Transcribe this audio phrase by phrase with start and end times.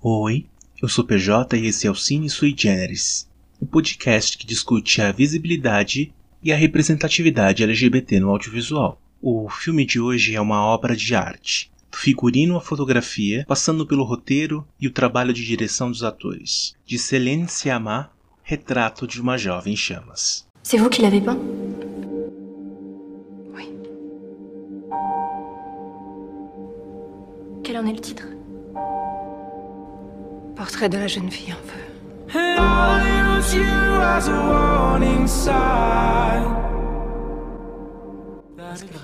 [0.00, 0.46] Oi,
[0.80, 3.28] eu sou PJ e esse é o Cine Sui Generis,
[3.60, 9.02] o um podcast que discute a visibilidade e a representatividade LGBT no audiovisual.
[9.20, 14.04] O filme de hoje é uma obra de arte, do figurino à fotografia, passando pelo
[14.04, 18.12] roteiro e o trabalho de direção dos atores, de Céline Sciamma,
[18.44, 20.46] Retrato de uma Jovem em Chamas.
[20.62, 21.40] C'est vous qui l'avez peint
[23.52, 23.68] Oui.
[27.64, 28.37] Quel en est le titre
[30.68, 31.80] Portrait de la jeune fille en feu.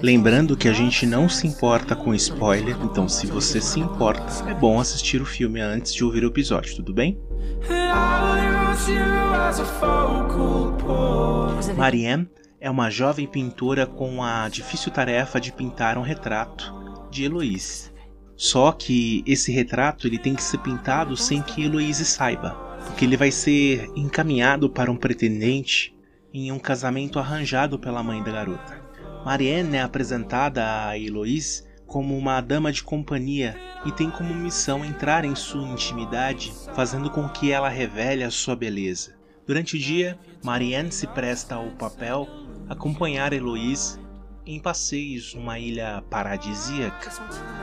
[0.00, 4.54] Lembrando que a gente não se importa com spoiler, então se você se importa, é
[4.54, 7.20] bom assistir o filme antes de ouvir o episódio, tudo bem?
[11.76, 12.26] Marianne
[12.58, 16.72] é uma jovem pintora com a difícil tarefa de pintar um retrato
[17.10, 17.89] de Heloise.
[18.40, 22.52] Só que esse retrato ele tem que ser pintado sem que Heloise saiba,
[22.86, 25.94] porque ele vai ser encaminhado para um pretendente
[26.32, 28.82] em um casamento arranjado pela mãe da garota.
[29.26, 35.22] Marianne é apresentada a Heloise como uma dama de companhia e tem como missão entrar
[35.22, 39.16] em sua intimidade, fazendo com que ela revele a sua beleza.
[39.46, 42.26] Durante o dia, Marianne se presta ao papel
[42.70, 43.98] acompanhar Heloise
[44.46, 47.10] em passeios numa ilha paradisíaca.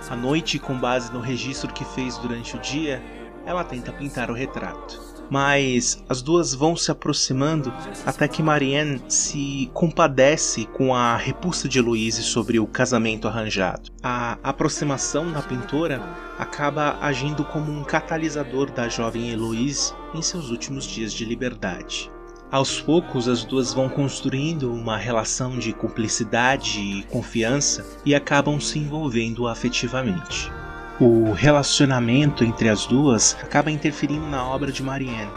[0.09, 3.01] À noite, com base no registro que fez durante o dia,
[3.45, 5.07] ela tenta pintar o retrato.
[5.29, 7.73] Mas as duas vão se aproximando
[8.05, 13.91] até que Marianne se compadece com a repulsa de Heloise sobre o casamento arranjado.
[14.01, 16.01] A aproximação da pintora
[16.37, 22.09] acaba agindo como um catalisador da jovem Heloise em seus últimos dias de liberdade.
[22.49, 28.79] Aos poucos, as duas vão construindo uma relação de cumplicidade e confiança e acabam se
[28.79, 30.49] envolvendo afetivamente.
[30.97, 35.29] O relacionamento entre as duas acaba interferindo na obra de Marianne.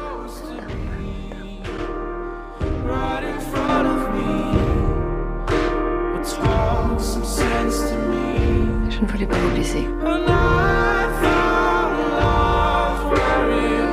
[8.88, 9.88] Je ne voulais pas vous blesser.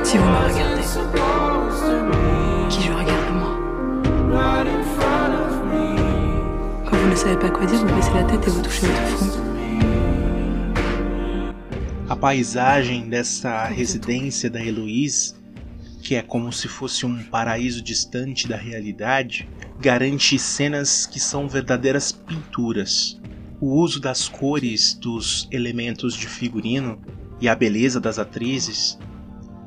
[0.04, 0.47] Si vous me
[7.28, 9.48] savez pas quoi dire, vous baissez la tête et vous touchez votre front.
[12.08, 15.34] A paisagem dessa residência da Heloise,
[16.02, 19.46] que é como se fosse um paraíso distante da realidade,
[19.78, 23.20] garante cenas que são verdadeiras pinturas.
[23.60, 26.98] O uso das cores dos elementos de figurino
[27.42, 28.98] e a beleza das atrizes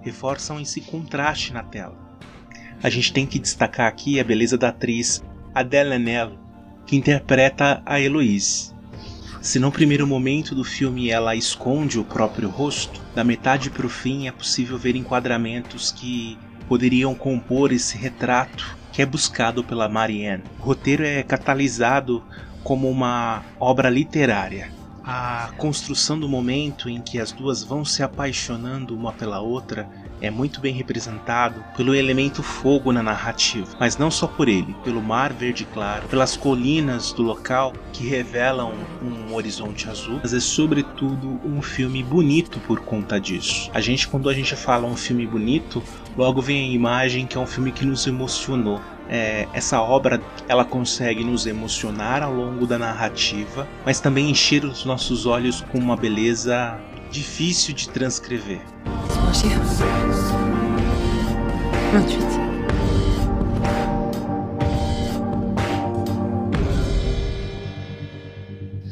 [0.01, 1.95] reforçam esse contraste na tela.
[2.81, 5.23] A gente tem que destacar aqui a beleza da atriz
[5.53, 6.40] Adele Haenel,
[6.85, 8.71] que interpreta a Heloise.
[9.41, 13.89] Se no primeiro momento do filme ela esconde o próprio rosto, da metade para o
[13.89, 16.37] fim é possível ver enquadramentos que
[16.67, 20.43] poderiam compor esse retrato que é buscado pela Marianne.
[20.59, 22.23] O roteiro é catalisado
[22.63, 24.71] como uma obra literária.
[25.03, 29.89] A construção do momento em que as duas vão se apaixonando uma pela outra
[30.21, 35.01] é muito bem representado pelo elemento fogo na narrativa, mas não só por ele, pelo
[35.01, 41.41] mar verde claro, pelas colinas do local que revelam um horizonte azul, mas é sobretudo
[41.43, 43.71] um filme bonito por conta disso.
[43.73, 45.81] A gente quando a gente fala um filme bonito,
[46.15, 48.79] logo vem a imagem que é um filme que nos emocionou.
[49.13, 54.85] É, essa obra ela consegue nos emocionar ao longo da narrativa, mas também encher os
[54.85, 56.79] nossos olhos com uma beleza
[57.11, 58.61] difícil de transcrever.
[59.21, 59.59] Mon chiffre
[61.91, 62.41] 28.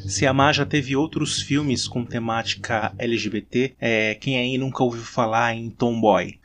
[0.06, 5.56] Se a já teve outros filmes com temática LGBT, é, quem aí nunca ouviu falar
[5.56, 6.38] em Tomboy?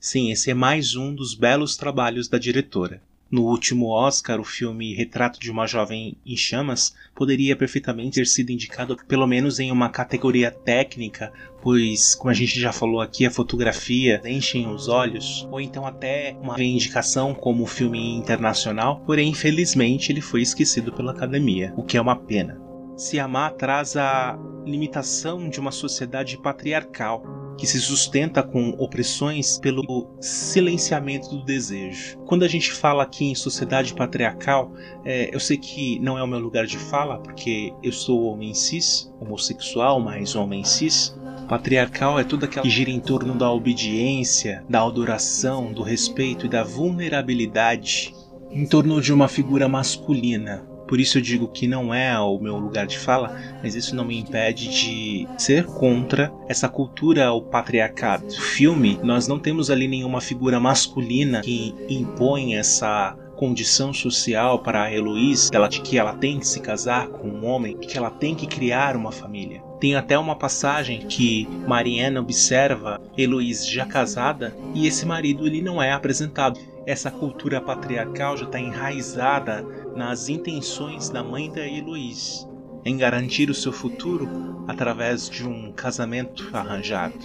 [0.00, 3.00] Sim, esse é mais um dos belos trabalhos da diretora.
[3.30, 8.50] No último Oscar, o filme Retrato de uma Jovem em Chamas poderia perfeitamente ter sido
[8.50, 11.32] indicado pelo menos em uma categoria técnica,
[11.62, 16.36] pois, como a gente já falou aqui, a fotografia enchem os olhos, ou então até
[16.42, 22.00] uma indicação como filme internacional, porém, infelizmente, ele foi esquecido pela academia, o que é
[22.00, 22.60] uma pena.
[22.96, 24.36] Siamá traz a
[24.66, 32.18] limitação de uma sociedade patriarcal que se sustenta com opressões pelo silenciamento do desejo.
[32.26, 34.72] Quando a gente fala aqui em sociedade patriarcal,
[35.04, 38.54] é, eu sei que não é o meu lugar de fala, porque eu sou homem
[38.54, 41.16] cis, homossexual, mas homem cis.
[41.48, 46.48] Patriarcal é tudo aquilo que gira em torno da obediência, da adoração, do respeito e
[46.48, 48.14] da vulnerabilidade
[48.50, 52.58] em torno de uma figura masculina, Por isso eu digo que não é o meu
[52.58, 58.24] lugar de fala, mas isso não me impede de ser contra essa cultura ao patriarcado.
[58.24, 64.82] No filme, nós não temos ali nenhuma figura masculina que impõe essa condição social para
[64.82, 68.10] a Heloísa, ela de que ela tem que se casar com um homem, que ela
[68.10, 69.62] tem que criar uma família.
[69.78, 75.80] Tem até uma passagem que Marianne observa Heloísa já casada e esse marido ele não
[75.80, 76.58] é apresentado.
[76.84, 79.64] Essa cultura patriarcal já está enraizada
[79.94, 82.50] nas intenções da mãe da Heloísa
[82.84, 87.18] em garantir o seu futuro através de um casamento arranjado.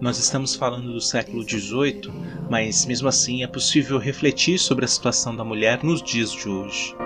[0.00, 2.10] Nós estamos falando do século XVIII,
[2.48, 6.96] mas mesmo assim é possível refletir sobre a situação da mulher nos dias de hoje.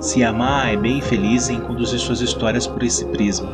[0.00, 3.48] Se amar é bem feliz em conduzir suas histórias por esse prisma.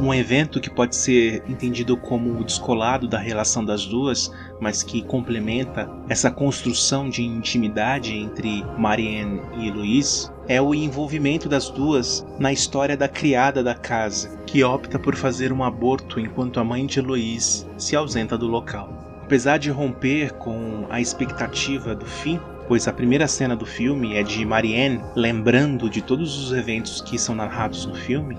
[0.00, 5.88] Um evento que pode ser entendido como descolado da relação das duas, mas que complementa
[6.08, 12.96] essa construção de intimidade entre Marianne e Louise, é o envolvimento das duas na história
[12.96, 17.66] da criada da casa, que opta por fazer um aborto enquanto a mãe de Louise
[17.78, 19.20] se ausenta do local.
[19.22, 24.22] Apesar de romper com a expectativa do fim, pois a primeira cena do filme é
[24.22, 28.36] de Marianne lembrando de todos os eventos que são narrados no filme.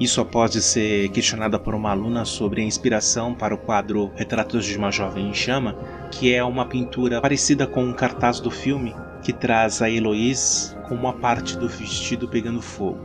[0.00, 4.64] Isso após de ser questionada por uma aluna sobre a inspiração para o quadro Retratos
[4.64, 5.76] de uma Jovem em Chama,
[6.10, 10.94] que é uma pintura parecida com um cartaz do filme que traz a Heloise com
[10.94, 13.00] uma parte do vestido pegando fogo.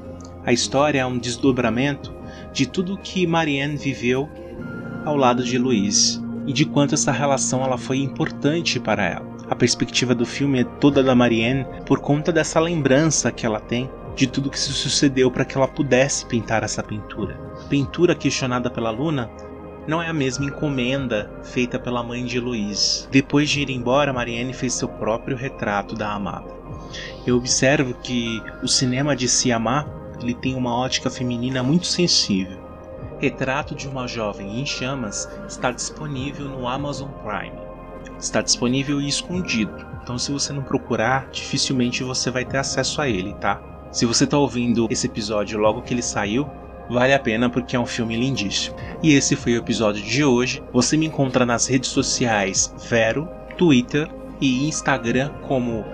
[0.46, 2.14] A história é um desdobramento
[2.52, 4.30] de tudo que Marianne viveu
[5.06, 9.30] ao lado de Heloise e de quanto essa relação ela foi importante para ela.
[9.50, 13.90] A perspectiva do filme é toda da Marianne por conta dessa lembrança que ela tem
[14.16, 17.40] de tudo que se sucedeu para que ela pudesse pintar essa pintura.
[17.70, 19.30] Pintura questionada pela Luna
[19.88, 23.08] não é a mesma encomenda feita pela mãe de Luiz.
[23.12, 26.50] Depois de ir embora, Marianne fez seu próprio retrato da amada.
[27.26, 29.88] Eu observo que o cinema de se amar
[30.22, 32.60] ele tem uma ótica feminina muito sensível.
[33.20, 37.70] Retrato de uma jovem em chamas está disponível no Amazon Prime
[38.20, 39.74] está disponível e escondido.
[40.04, 43.62] Então, se você não procurar, dificilmente você vai ter acesso a ele, tá?
[43.92, 46.48] Se você está ouvindo esse episódio logo que ele saiu,
[46.90, 48.76] vale a pena porque é um filme lindíssimo.
[49.04, 50.64] E esse foi o episódio de hoje.
[50.74, 54.10] Você me encontra nas redes sociais Vero, Twitter
[54.42, 55.86] e Instagram como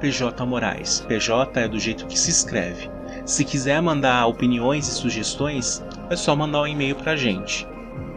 [0.00, 1.04] @pjmorais.
[1.06, 2.90] PJ é do jeito que se escreve.
[3.24, 7.66] Se quiser mandar opiniões e sugestões, é só mandar um e-mail pra gente.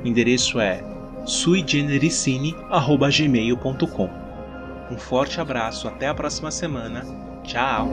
[0.04, 0.84] O endereço é
[1.26, 4.10] suigenericine.gmail.com.
[4.92, 7.06] Um forte abraço, até a próxima semana.
[7.44, 7.88] Tchau!